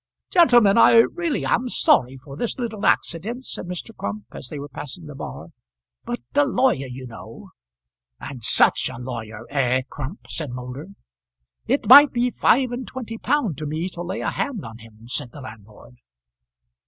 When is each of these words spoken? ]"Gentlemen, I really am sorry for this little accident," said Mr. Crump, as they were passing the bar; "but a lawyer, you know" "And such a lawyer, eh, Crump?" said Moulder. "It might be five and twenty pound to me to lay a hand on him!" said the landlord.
]"Gentlemen, 0.33 0.79
I 0.79 0.93
really 0.95 1.45
am 1.45 1.69
sorry 1.69 2.17
for 2.17 2.35
this 2.35 2.57
little 2.57 2.87
accident," 2.87 3.45
said 3.45 3.67
Mr. 3.67 3.95
Crump, 3.95 4.25
as 4.31 4.47
they 4.49 4.57
were 4.57 4.67
passing 4.67 5.05
the 5.05 5.13
bar; 5.13 5.49
"but 6.05 6.19
a 6.33 6.43
lawyer, 6.43 6.87
you 6.87 7.05
know" 7.05 7.51
"And 8.19 8.43
such 8.43 8.89
a 8.91 8.97
lawyer, 8.97 9.45
eh, 9.51 9.83
Crump?" 9.91 10.21
said 10.27 10.49
Moulder. 10.53 10.87
"It 11.67 11.87
might 11.87 12.11
be 12.13 12.31
five 12.31 12.71
and 12.71 12.87
twenty 12.87 13.19
pound 13.19 13.59
to 13.59 13.67
me 13.67 13.89
to 13.89 14.01
lay 14.01 14.21
a 14.21 14.31
hand 14.31 14.65
on 14.65 14.79
him!" 14.79 15.01
said 15.07 15.33
the 15.33 15.41
landlord. 15.41 15.97